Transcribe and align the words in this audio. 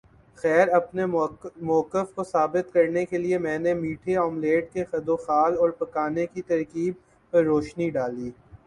خیر 0.37 0.67
اپنے 0.75 1.05
موقف 1.05 2.13
کو 2.15 2.23
ثابت 2.23 2.73
کرنے 2.73 3.05
کے 3.05 3.17
لئے 3.17 3.37
میں 3.37 3.57
نے 3.59 3.73
میٹھے 3.73 4.15
آملیٹ 4.17 4.73
کے 4.73 4.83
خدوخال 4.85 5.57
اور 5.57 5.69
پکانے 5.79 6.25
کی 6.27 6.41
ترکیب 6.43 6.93
پر 7.33 7.43
روشنی 7.45 7.89
ڈالی 7.89 8.31